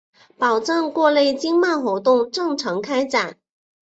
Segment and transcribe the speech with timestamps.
[0.35, 3.37] 保障各类经贸活动正常开展